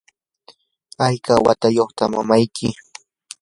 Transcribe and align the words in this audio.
¿hayka 0.99 1.33
watayuqta 1.45 2.03
mamayki? 2.13 2.67